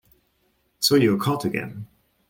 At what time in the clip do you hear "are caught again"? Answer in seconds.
1.13-1.85